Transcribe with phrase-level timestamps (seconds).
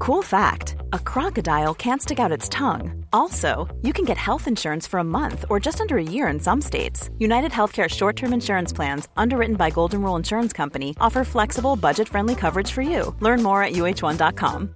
[0.00, 3.04] Cool fact a crocodile can't stick out its tongue.
[3.12, 6.40] Also, you can get health insurance for a month or just under a year in
[6.40, 7.10] some states.
[7.18, 12.08] United Healthcare short term insurance plans, underwritten by Golden Rule Insurance Company, offer flexible, budget
[12.08, 13.14] friendly coverage for you.
[13.20, 14.74] Learn more at uh1.com.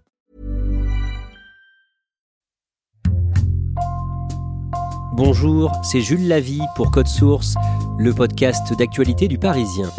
[5.16, 7.54] Bonjour, c'est Jules Lavie pour Code Source,
[7.98, 9.90] le podcast d'actualité du Parisien.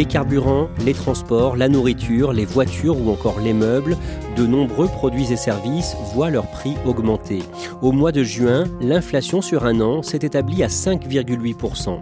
[0.00, 3.98] Les carburants, les transports, la nourriture, les voitures ou encore les meubles,
[4.34, 7.40] de nombreux produits et services voient leur prix augmenter.
[7.82, 11.98] Au mois de juin, l'inflation sur un an s'est établie à 5,8%.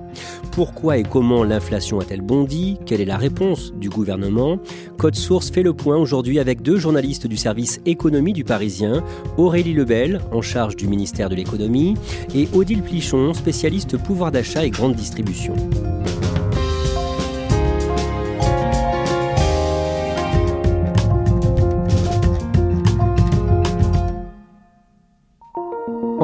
[0.52, 2.78] Pourquoi et comment l'inflation a-t-elle bondi?
[2.86, 4.58] Quelle est la réponse du gouvernement?
[4.96, 9.02] Code Source fait le point aujourd'hui avec deux journalistes du service économie du Parisien,
[9.38, 11.94] Aurélie Lebel, en charge du ministère de l'économie,
[12.32, 15.56] et Odile Plichon, spécialiste pouvoir d'achat et grande distribution.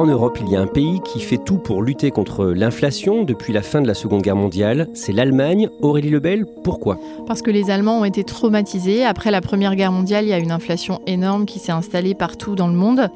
[0.05, 3.53] En Europe, il y a un pays qui fait tout pour lutter contre l'inflation depuis
[3.53, 4.87] la fin de la Seconde Guerre mondiale.
[4.93, 5.67] C'est l'Allemagne.
[5.81, 6.99] Aurélie Lebel, pourquoi?
[7.25, 9.03] Parce que les Allemands ont été traumatisés.
[9.03, 12.53] Après la Première Guerre mondiale, il y a une inflation énorme qui s'est installée partout
[12.53, 13.09] dans le monde.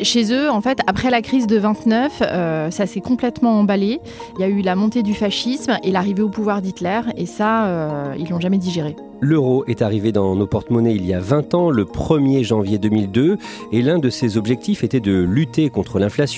[0.00, 3.98] Chez eux, en fait, après la crise de 29, euh, ça s'est complètement emballé.
[4.38, 7.00] Il y a eu la montée du fascisme et l'arrivée au pouvoir d'Hitler.
[7.16, 8.94] Et ça, euh, ils l'ont jamais digéré.
[9.20, 13.38] L'euro est arrivé dans nos porte-monnaies il y a 20 ans, le 1er janvier 2002,
[13.72, 16.35] et l'un de ses objectifs était de lutter contre l'inflation.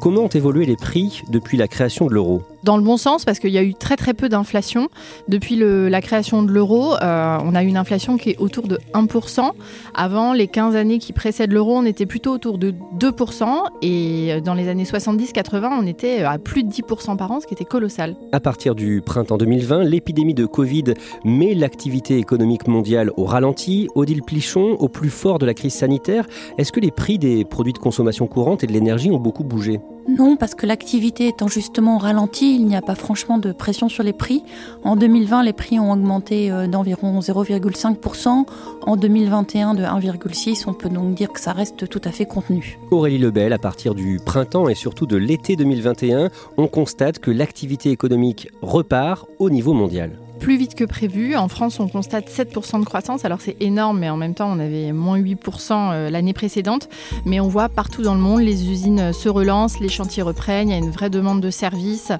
[0.00, 2.42] Comment ont évolué les prix depuis la création de l'euro?
[2.64, 4.88] Dans le bon sens parce qu'il y a eu très très peu d'inflation.
[5.28, 9.50] Depuis la création de l'euro, euh, on a une inflation qui est autour de 1%.
[9.94, 13.46] Avant, les 15 années qui précèdent l'euro, on était plutôt autour de 2%.
[13.82, 17.54] Et dans les années 70-80, on était à plus de 10% par an, ce qui
[17.54, 18.16] était colossal.
[18.32, 20.94] À partir du printemps 2020, l'épidémie de Covid
[21.24, 23.88] met l'activité économique mondiale au ralenti.
[23.94, 26.26] Odile Plichon, au plus fort de la crise sanitaire,
[26.58, 29.80] est-ce que les prix des produits de consommation courante et de l'énergie ont beaucoup bougé?
[30.18, 34.02] Non, parce que l'activité étant justement ralenti, il n'y a pas franchement de pression sur
[34.02, 34.42] les prix.
[34.84, 38.44] En 2020, les prix ont augmenté euh, d'environ 0,5%.
[38.86, 40.64] En 2021, de 1,6%.
[40.66, 42.78] On peut donc dire que ça reste tout à fait contenu.
[42.90, 47.90] Aurélie Lebel, à partir du printemps et surtout de l'été 2021, on constate que l'activité
[47.90, 51.36] économique repart au niveau mondial plus vite que prévu.
[51.36, 53.24] En France, on constate 7% de croissance.
[53.24, 55.36] Alors c'est énorme, mais en même temps, on avait moins 8%
[55.70, 56.88] euh, l'année précédente.
[57.24, 60.72] Mais on voit partout dans le monde, les usines se relancent, les chantiers reprennent, il
[60.72, 62.10] y a une vraie demande de services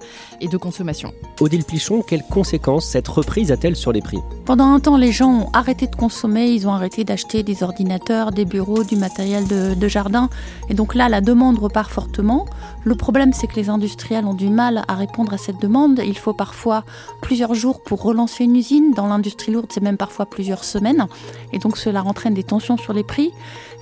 [0.41, 1.13] et de consommation.
[1.41, 4.21] Odile Plichon, quelles conséquences cette reprise a-t-elle sur les prix?
[4.45, 8.31] Pendant un temps, les gens ont arrêté de consommer, ils ont arrêté d'acheter des ordinateurs,
[8.31, 10.31] des bureaux, du matériel de, de jardin.
[10.69, 12.47] Et donc là, la demande repart fortement.
[12.85, 16.01] Le problème, c'est que les industriels ont du mal à répondre à cette demande.
[16.05, 16.85] Il faut parfois
[17.21, 18.93] plusieurs jours pour relancer une usine.
[18.93, 21.07] Dans l'industrie lourde, c'est même parfois plusieurs semaines.
[21.53, 23.33] Et donc cela entraîne des tensions sur les prix.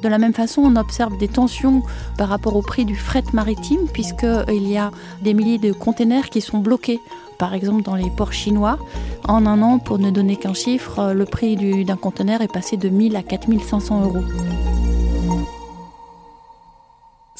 [0.02, 1.82] De la même façon, on observe des tensions
[2.16, 6.40] par rapport au prix du fret maritime, puisqu'il y a des milliers de containers qui
[6.40, 7.00] sont bloqués
[7.38, 8.78] par exemple dans les ports chinois.
[9.26, 12.90] En un an, pour ne donner qu'un chiffre, le prix d'un conteneur est passé de
[12.90, 14.24] 1000 à 4500 euros.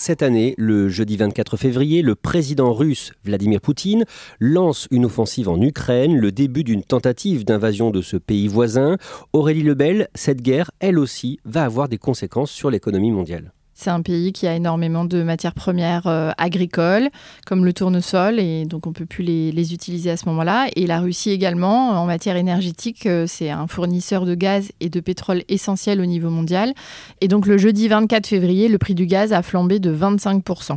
[0.02, 4.06] Cette année, le jeudi 24 février, le président russe Vladimir Poutine
[4.38, 8.96] lance une offensive en Ukraine, le début d'une tentative d'invasion de ce pays voisin.
[9.34, 13.52] Aurélie Lebel, cette guerre, elle aussi, va avoir des conséquences sur l'économie mondiale.
[13.80, 17.08] C'est un pays qui a énormément de matières premières euh, agricoles,
[17.46, 20.66] comme le tournesol, et donc on ne peut plus les, utiliser à ce moment-là.
[20.76, 25.00] Et la Russie également, en matière énergétique, euh, c'est un fournisseur de gaz et de
[25.00, 26.74] pétrole essentiel au niveau mondial.
[27.22, 30.76] Et donc le jeudi 24 février, le prix du gaz a flambé de 25%.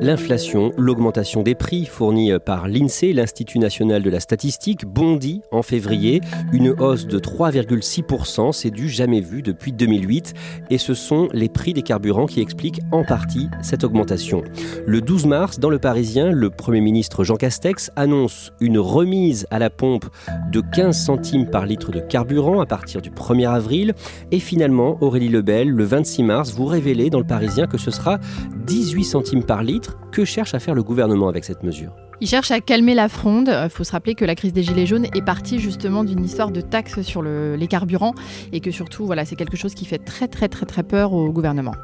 [0.00, 6.20] L'inflation, l'augmentation des prix fournis par l'INSEE, l'Institut national de la statistique, bondit en février.
[6.52, 10.34] Une hausse de 3,6%, c'est du jamais vu depuis 2008.
[10.70, 14.44] Et ce sont les prix des carburants qui expliquent en partie cette augmentation.
[14.86, 19.58] Le 12 mars, dans le Parisien, le Premier ministre Jean Castex annonce une remise à
[19.58, 20.06] la pompe
[20.52, 23.94] de 15 centimes par litre de carburant à partir du 1er avril.
[24.30, 28.18] Et finalement, Aurélie Lebel, le 26 mars, vous révélez dans le Parisien que ce sera
[28.64, 32.50] 18 centimes par litre que cherche à faire le gouvernement avec cette mesure Il cherche
[32.50, 33.48] à calmer la fronde.
[33.48, 36.50] Il faut se rappeler que la crise des Gilets jaunes est partie justement d'une histoire
[36.50, 38.14] de taxes sur les carburants
[38.52, 41.30] et que surtout, voilà, c'est quelque chose qui fait très très très très peur au
[41.30, 41.74] gouvernement.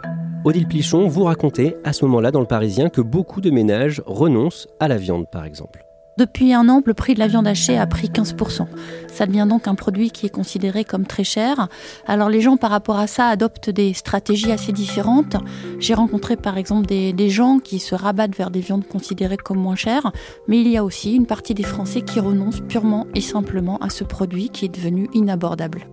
[0.45, 4.69] Odile Plichon, vous racontez à ce moment-là dans le Parisien que beaucoup de ménages renoncent
[4.79, 5.85] à la viande, par exemple.
[6.17, 8.67] Depuis un an, le prix de la viande hachée a pris 15%.
[9.09, 11.69] Ça devient donc un produit qui est considéré comme très cher.
[12.07, 15.37] Alors les gens par rapport à ça adoptent des stratégies assez différentes.
[15.81, 19.77] J'ai rencontré par exemple des, gens qui se rabattent vers des viandes considérées comme moins
[19.77, 20.13] chères,
[20.47, 23.91] mais il y a aussi une partie des Français qui renoncent purement et simplement à
[23.91, 25.89] ce produit qui est devenu inabordable.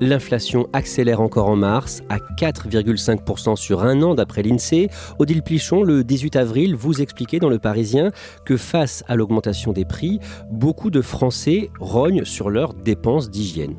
[0.00, 4.88] L'inflation accélère encore en mars, à 4,5% sur un an d'après l'INSEE.
[5.18, 8.10] Odile Plichon, le 18 avril, vous expliquait dans Le Parisien
[8.46, 10.18] que face à l'augmentation des prix,
[10.50, 13.76] beaucoup de Français rognent sur leurs dépenses d'hygiène.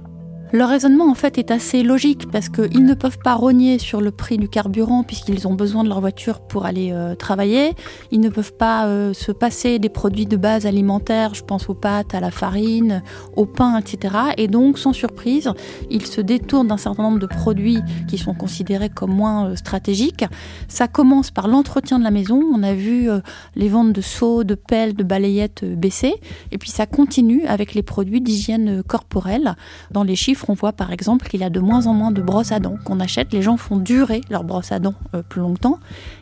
[0.54, 4.12] Leur raisonnement en fait est assez logique parce qu'ils ne peuvent pas rogner sur le
[4.12, 7.72] prix du carburant puisqu'ils ont besoin de leur voiture pour aller euh, travailler.
[8.12, 11.74] Ils ne peuvent pas euh, se passer des produits de base alimentaires, je pense aux
[11.74, 13.02] pâtes, à la farine,
[13.38, 14.14] au pain, etc.
[14.36, 15.50] Et donc sans surprise,
[15.90, 20.26] ils se détournent d'un certain nombre de produits qui sont considérés comme moins euh, stratégiques.
[20.68, 22.44] Ça commence par l'entretien de la maison.
[22.54, 23.08] On a vu
[23.56, 26.16] les ventes de seaux, de pelles, de balayettes baisser.
[26.52, 29.56] Et puis ça continue avec les produits d'hygiène corporelle.
[29.92, 32.22] Dans les chiffres on voit par exemple qu'il y a de moins en moins de
[32.22, 33.34] brosses à dents qu'on achète.
[33.34, 35.80] Les gens font durer leurs brosses à dents euh, plus longtemps.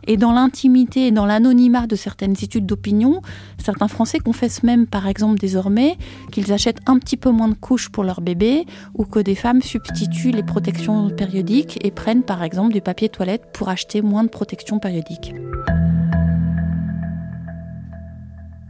[0.07, 3.21] Et dans l'intimité et dans l'anonymat de certaines études d'opinion,
[3.57, 5.97] certains Français confessent même par exemple désormais
[6.31, 9.61] qu'ils achètent un petit peu moins de couches pour leur bébé ou que des femmes
[9.61, 14.29] substituent les protections périodiques et prennent par exemple du papier toilette pour acheter moins de
[14.29, 15.33] protections périodiques.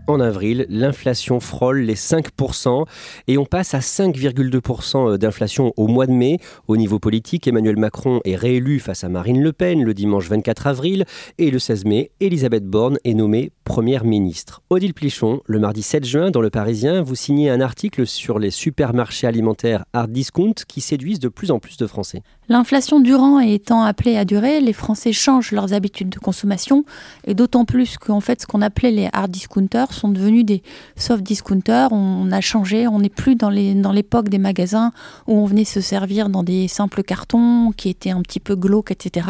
[0.09, 2.85] En avril, l'inflation frôle les 5%
[3.27, 6.37] et on passe à 5,2% d'inflation au mois de mai.
[6.67, 10.67] Au niveau politique, Emmanuel Macron est réélu face à Marine Le Pen le dimanche 24
[10.67, 11.05] avril
[11.37, 14.63] et le 16 mai, Elisabeth Borne est nommée Première ministre.
[14.71, 18.49] Odile Plichon, le mardi 7 juin, dans Le Parisien, vous signez un article sur les
[18.49, 22.23] supermarchés alimentaires hard discount qui séduisent de plus en plus de Français.
[22.47, 26.83] L'inflation durant et étant appelée à durer, les Français changent leurs habitudes de consommation
[27.27, 30.63] et d'autant plus qu'en fait ce qu'on appelait les hard discounters sont devenus des
[30.95, 31.91] soft discounters.
[31.91, 34.91] On a changé, on n'est plus dans l'époque des magasins
[35.27, 38.91] où on venait se servir dans des simples cartons qui étaient un petit peu glauques,
[38.91, 39.27] etc.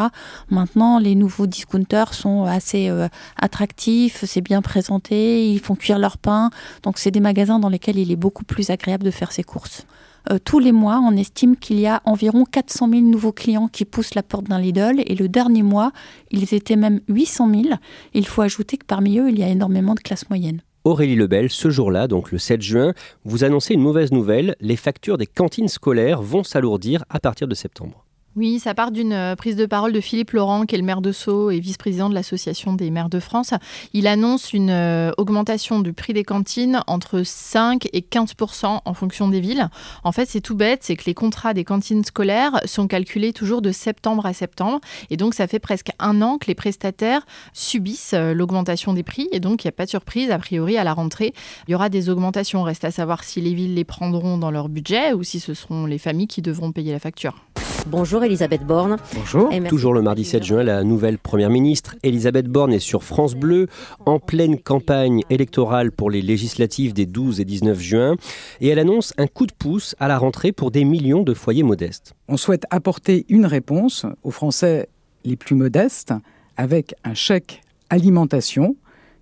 [0.50, 3.08] Maintenant, les nouveaux discounters sont assez euh,
[3.38, 6.50] attractifs, c'est bien présenté, ils font cuire leur pain.
[6.84, 9.86] Donc c'est des magasins dans lesquels il est beaucoup plus agréable de faire ses courses.
[10.32, 13.86] Euh, tous les mois, on estime qu'il y a environ 400 000 nouveaux clients qui
[13.86, 15.92] poussent la porte d'un Lidl et le dernier mois,
[16.32, 17.64] ils étaient même 800 000.
[18.14, 20.62] Il faut ajouter que parmi eux, il y a énormément de classes moyennes.
[20.86, 22.94] Aurélie Lebel, ce jour-là, donc le 7 juin,
[23.26, 27.56] vous annoncez une mauvaise nouvelle, les factures des cantines scolaires vont s'alourdir à partir de
[27.56, 28.06] septembre.
[28.36, 31.02] Oui, ça part d'une euh, prise de parole de Philippe Laurent, qui est le maire
[31.02, 33.56] de Sceaux et vice-président de l'Association des maires de France.
[33.94, 38.36] Il annonce une euh, augmentation du prix des cantines entre 5 et 15
[38.86, 39.68] en fonction des villes.
[40.04, 43.64] En fait, c'est tout bête, c'est que les contrats des cantines scolaires sont calculés toujours
[43.64, 44.80] de septembre à septembre.
[45.10, 49.28] Et donc, ça fait presque un an que les prestataires subissent euh, l'augmentation des prix.
[49.32, 50.30] Et donc, il n'y a pas de surprise.
[50.30, 51.34] A priori, à la rentrée,
[51.68, 52.62] il y aura des augmentations.
[52.62, 55.88] Reste à savoir si les villes les prendront dans leur budget ou si ce seront
[55.88, 57.36] les familles qui devront payer la facture.
[57.88, 58.98] Bonjour Elisabeth Borne.
[59.16, 59.50] Bonjour.
[59.68, 63.68] Toujours le mardi 7 juin, la nouvelle Première ministre Elisabeth Borne est sur France Bleu
[64.06, 68.16] en pleine campagne électorale pour les législatives des 12 et 19 juin
[68.62, 71.64] et elle annonce un coup de pouce à la rentrée pour des millions de foyers
[71.64, 72.14] modestes.
[72.28, 74.90] On souhaite apporter une réponse aux Français
[75.26, 76.14] les plus modestes
[76.58, 78.76] avec un chèque alimentation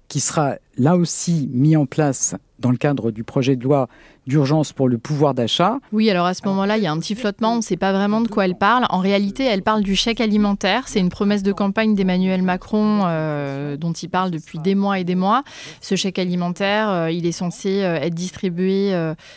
[0.08, 3.88] qui sera là aussi mis en place dans le cadre du projet de loi
[4.28, 5.80] d'urgence pour le pouvoir d'achat.
[5.94, 7.94] Oui, alors à ce moment-là, il y a un petit flottement, on ne sait pas
[7.94, 8.86] vraiment de quoi elle parle.
[8.90, 10.88] En réalité, elle parle du chèque alimentaire.
[10.88, 15.06] C'est une promesse de campagne d'Emmanuel Macron euh, dont il parle depuis des mois et
[15.06, 15.44] des mois.
[15.82, 18.68] Ce chèque alimentaire, euh, il est censé euh, être distribué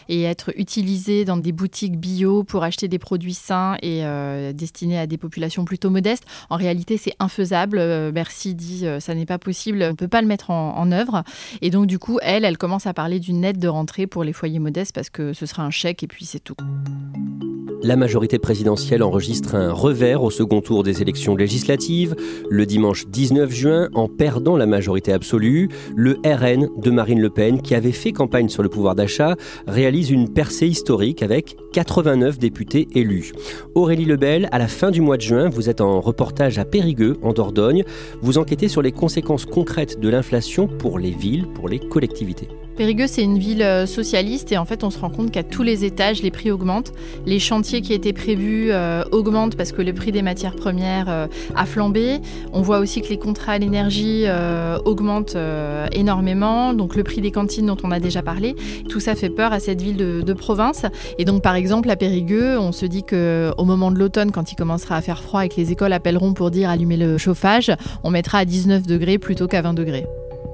[0.09, 4.03] et être utilisé dans des boutiques bio pour acheter des produits sains et
[4.55, 6.25] destinés à des populations plutôt modestes.
[6.49, 8.11] En réalité, c'est infaisable.
[8.13, 11.23] Bercy dit ça n'est pas possible, on ne peut pas le mettre en, en œuvre.
[11.63, 14.33] Et donc, du coup, elle, elle commence à parler d'une aide de rentrée pour les
[14.33, 16.57] foyers modestes parce que ce sera un chèque et puis c'est tout.
[17.83, 22.15] La majorité présidentielle enregistre un revers au second tour des élections législatives.
[22.51, 27.63] Le dimanche 19 juin, en perdant la majorité absolue, le RN de Marine Le Pen,
[27.63, 29.35] qui avait fait campagne sur le pouvoir d'achat,
[29.67, 33.33] réalise une percée historique avec 89 députés élus.
[33.75, 37.17] Aurélie Lebel, à la fin du mois de juin, vous êtes en reportage à Périgueux,
[37.23, 37.85] en Dordogne.
[38.21, 42.49] Vous enquêtez sur les conséquences concrètes de l'inflation pour les villes, pour les collectivités.
[42.81, 45.63] Périgueux, c'est une ville euh, socialiste et en fait, on se rend compte qu'à tous
[45.63, 46.95] les étages, les prix augmentent.
[47.27, 51.27] Les chantiers qui étaient prévus euh, augmentent parce que le prix des matières premières euh,
[51.55, 52.21] a flambé.
[52.55, 54.25] On voit aussi que les contrats à l'énergie
[54.87, 55.37] augmentent
[55.93, 56.73] énormément.
[56.73, 58.57] Donc, le prix des cantines dont on a déjà parlé.
[58.89, 60.87] Tout ça fait peur à cette ville de, province.
[61.19, 64.57] Et donc, par exemple, à Périgueux, on se dit qu'au moment de l'automne, quand il
[64.57, 67.71] commencera à faire froid et que les écoles appelleront pour dire allumer le chauffage,
[68.05, 70.07] on mettra à 19 degrés plutôt qu'à 20 degrés.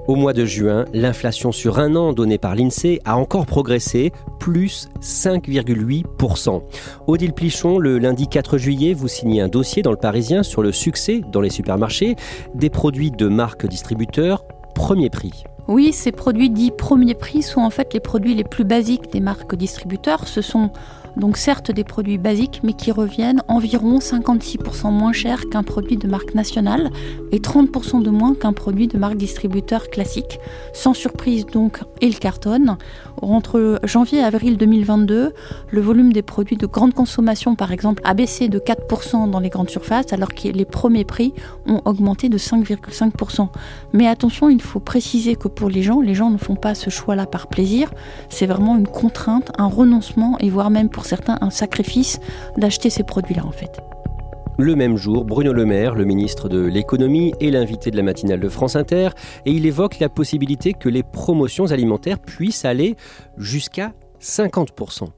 [0.08, 4.88] Au mois de juin, l'inflation sur un an donnée par l'INSEE a encore progressé, plus
[5.00, 6.62] 5,8%.
[7.08, 10.70] Odile Plichon, le lundi 4 juillet, vous signez un dossier dans le Parisien sur le
[10.70, 12.14] succès dans les supermarchés
[12.54, 14.44] des produits de marques distributeurs
[14.76, 15.42] premier prix.
[15.66, 19.18] Oui, ces produits dits premier prix sont en fait les produits les plus basiques des
[19.18, 20.28] marques distributeurs.
[20.28, 20.70] Ce sont
[21.16, 26.06] donc certes des produits basiques, mais qui reviennent environ 56% moins cher qu'un produit de
[26.08, 26.90] marque nationale
[27.32, 30.38] et 30% de moins qu'un produit de marque distributeur classique.
[30.72, 32.76] Sans surprise donc, il cartonne.
[33.22, 35.32] Entre janvier et avril 2022,
[35.70, 39.48] le volume des produits de grande consommation, par exemple, a baissé de 4% dans les
[39.48, 41.32] grandes surfaces, alors que les premiers prix
[41.66, 43.48] ont augmenté de 5,5%.
[43.94, 46.90] Mais attention, il faut préciser que pour les gens, les gens ne font pas ce
[46.90, 47.90] choix-là par plaisir.
[48.28, 52.20] C'est vraiment une contrainte, un renoncement et voire même pour certains un sacrifice
[52.56, 53.80] d'acheter ces produits-là en fait.
[54.58, 58.40] Le même jour, Bruno Le Maire, le ministre de l'économie, est l'invité de la matinale
[58.40, 59.10] de France Inter
[59.44, 62.96] et il évoque la possibilité que les promotions alimentaires puissent aller
[63.36, 65.08] jusqu'à 50%.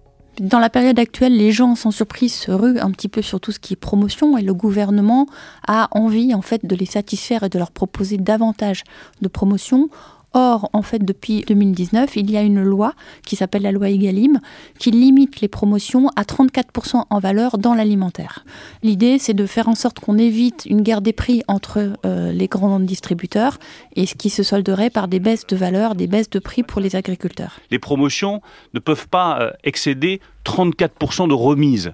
[0.40, 3.50] Dans la période actuelle, les gens, sans surprise, se ruent un petit peu sur tout
[3.50, 5.26] ce qui est promotion et le gouvernement
[5.66, 8.84] a envie en fait de les satisfaire et de leur proposer davantage
[9.20, 9.88] de promotions
[10.34, 12.92] Or, en fait, depuis 2019, il y a une loi
[13.24, 14.40] qui s'appelle la loi Egalim
[14.78, 18.44] qui limite les promotions à 34% en valeur dans l'alimentaire.
[18.82, 22.46] L'idée, c'est de faire en sorte qu'on évite une guerre des prix entre euh, les
[22.46, 23.58] grands distributeurs
[23.96, 26.80] et ce qui se solderait par des baisses de valeur, des baisses de prix pour
[26.80, 27.58] les agriculteurs.
[27.70, 28.42] Les promotions
[28.74, 31.92] ne peuvent pas euh, excéder 34% de remise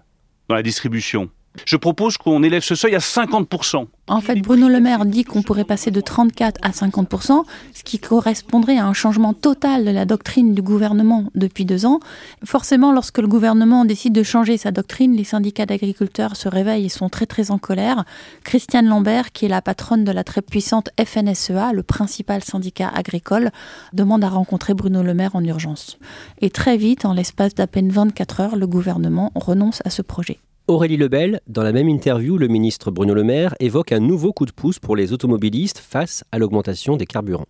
[0.49, 1.31] dans la distribution.
[1.67, 3.87] Je propose qu'on élève ce seuil à 50%.
[4.07, 7.99] En fait, Bruno Le Maire dit qu'on pourrait passer de 34 à 50%, ce qui
[7.99, 12.01] correspondrait à un changement total de la doctrine du gouvernement depuis deux ans.
[12.45, 16.91] Forcément, lorsque le gouvernement décide de changer sa doctrine, les syndicats d'agriculteurs se réveillent et
[16.91, 18.05] sont très très en colère.
[18.43, 23.51] Christiane Lambert, qui est la patronne de la très puissante FNSEA, le principal syndicat agricole,
[23.95, 25.99] demande à rencontrer Bruno Le Maire en urgence.
[26.43, 30.41] Et très vite, en l'espace d'à peine 24 heures, le gouvernement renonce à ce projet.
[30.66, 34.47] Aurélie Lebel, dans la même interview, le ministre Bruno Le Maire évoque un nouveau coup
[34.47, 37.44] de pouce pour les automobilistes face à l'augmentation des carburants.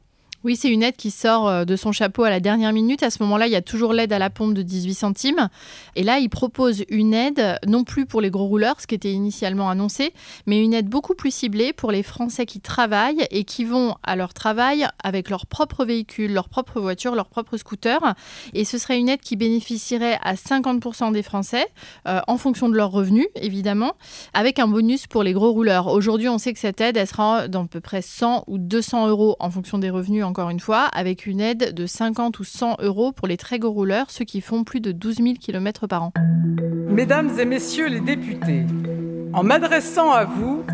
[0.45, 3.03] Oui, c'est une aide qui sort euh, de son chapeau à la dernière minute.
[3.03, 5.49] À ce moment-là, il y a toujours l'aide à la pompe de 18 centimes.
[5.97, 9.13] Et là, il propose une aide, non plus pour les gros rouleurs, ce qui était
[9.13, 10.13] initialement annoncé,
[10.45, 14.17] mais une aide beaucoup plus ciblée pour les Français qui travaillent et qui vont à
[14.17, 18.15] leur travail avec leur propre véhicule, leur propre voiture, leur propre scooter.
[18.53, 21.67] Et ce serait une aide qui bénéficierait à 50% des Français,
[22.07, 23.95] euh, en fonction de leurs revenus, évidemment,
[24.35, 25.87] avec un bonus pour les gros rouleurs.
[25.87, 29.09] Aujourd'hui, on sait que cette aide, elle sera dans à peu près 100 ou 200
[29.09, 32.79] euros en fonction des revenus encore une fois, avec une aide de 50 ou 100
[32.81, 36.03] euros pour les très gros rouleurs, ceux qui font plus de 12 000 km par
[36.03, 36.13] an.
[36.89, 38.65] Mesdames et messieurs les députés,
[39.33, 40.65] en m'adressant à vous,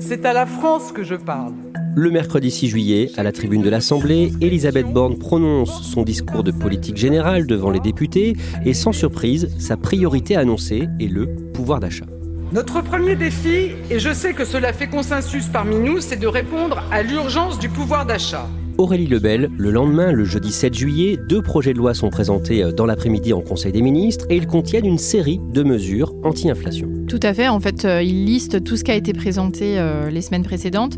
[0.00, 1.54] c'est à la France que je parle.
[1.94, 6.50] Le mercredi 6 juillet, à la tribune de l'Assemblée, Elisabeth Borne prononce son discours de
[6.50, 12.06] politique générale devant les députés et sans surprise, sa priorité annoncée est le pouvoir d'achat.
[12.50, 16.82] Notre premier défi, et je sais que cela fait consensus parmi nous, c'est de répondre
[16.90, 18.48] à l'urgence du pouvoir d'achat.
[18.76, 22.72] Aurélie Lebel, le lendemain, le jeudi 7 juillet, deux projets de loi sont présentés euh,
[22.72, 26.88] dans l'après-midi en Conseil des ministres et ils contiennent une série de mesures anti-inflation.
[27.06, 30.10] Tout à fait, en fait, euh, ils listent tout ce qui a été présenté euh,
[30.10, 30.96] les semaines précédentes.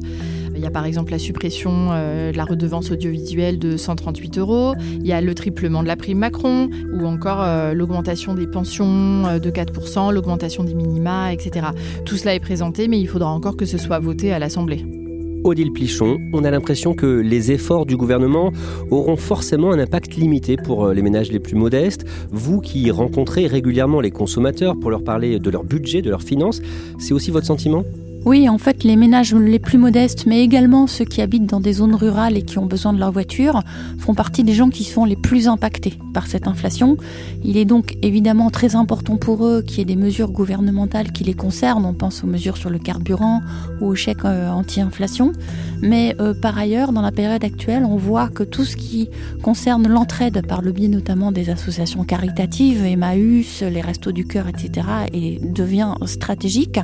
[0.54, 5.06] Il y a par exemple la suppression de la redevance audiovisuelle de 138 euros, il
[5.06, 10.14] y a le triplement de la prime Macron, ou encore l'augmentation des pensions de 4%,
[10.14, 11.66] l'augmentation des minima, etc.
[12.06, 15.05] Tout cela est présenté, mais il faudra encore que ce soit voté à l'Assemblée.
[15.46, 18.52] Odile Plichon, on a l'impression que les efforts du gouvernement
[18.90, 22.04] auront forcément un impact limité pour euh, les ménages les plus modestes.
[22.32, 26.60] Vous qui rencontrez régulièrement les consommateurs pour leur parler de leur budget, de leurs finances,
[26.98, 27.84] c'est aussi votre sentiment?
[28.26, 31.74] Oui, en fait, les ménages les plus modestes, mais également ceux qui habitent dans des
[31.74, 33.62] zones rurales et qui ont besoin de leur voiture,
[34.00, 36.96] font partie des gens qui sont les plus impactés par cette inflation.
[37.44, 41.22] Il est donc évidemment très important pour eux qu'il y ait des mesures gouvernementales qui
[41.22, 41.86] les concernent.
[41.86, 43.42] On pense aux mesures sur le carburant
[43.80, 45.30] ou aux chèques euh, anti-inflation.
[45.80, 49.08] Mais euh, par ailleurs, dans la période actuelle, on voit que tout ce qui
[49.44, 54.88] concerne l'entraide, par le biais notamment des associations caritatives, Emmaüs, les Restos du Cœur, etc.,
[55.12, 56.80] et devient stratégique.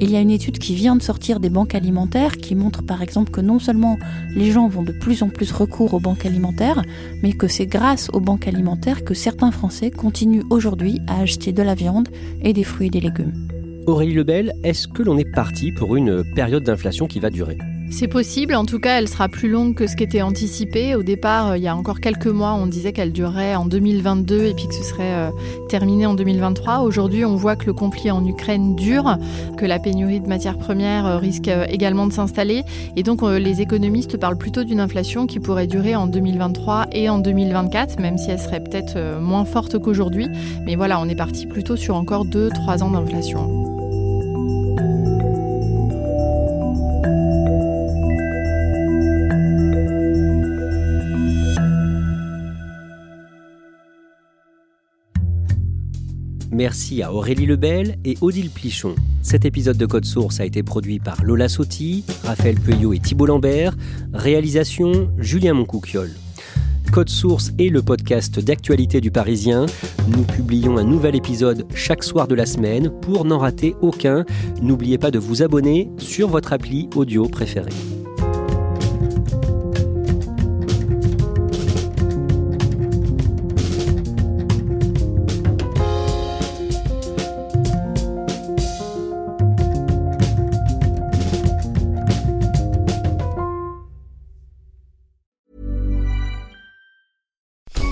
[0.00, 3.00] Il y a une étude qui vient de sortir des banques alimentaires qui montrent par
[3.00, 3.98] exemple que non seulement
[4.36, 6.82] les gens vont de plus en plus recours aux banques alimentaires,
[7.22, 11.62] mais que c'est grâce aux banques alimentaires que certains Français continuent aujourd'hui à acheter de
[11.62, 12.10] la viande
[12.42, 13.32] et des fruits et des légumes.
[13.86, 17.56] Aurélie Lebel, est-ce que l'on est parti pour une période d'inflation qui va durer?
[17.94, 20.96] C'est possible, en tout cas elle sera plus longue que ce qui était anticipé.
[20.96, 24.46] Au départ, euh, il y a encore quelques mois, on disait qu'elle durerait en 2022
[24.46, 25.30] et puis que ce serait euh,
[25.68, 26.80] terminé en 2023.
[26.80, 29.16] Aujourd'hui, on voit que le conflit en Ukraine dure,
[29.56, 32.64] que la pénurie de matières premières euh, risque également de s'installer.
[32.96, 37.18] Et donc les économistes parlent plutôt d'une inflation qui pourrait durer en 2023 et en
[37.18, 40.28] 2024, même si elle serait peut-être moins forte qu'aujourd'hui.
[40.66, 43.63] Mais voilà, on est parti plutôt sur encore 2-3 ans d'inflation.
[56.54, 58.94] Merci à Aurélie Lebel et Odile Plichon.
[59.22, 63.26] Cet épisode de Code Source a été produit par Lola Sotti, Raphaël Peuillot et Thibault
[63.26, 63.74] Lambert.
[64.12, 66.10] Réalisation Julien Moncouquiol.
[66.92, 69.66] Code Source est le podcast d'actualité du Parisien.
[70.06, 72.88] Nous publions un nouvel épisode chaque soir de la semaine.
[73.00, 74.24] Pour n'en rater aucun,
[74.62, 77.72] n'oubliez pas de vous abonner sur votre appli audio préférée.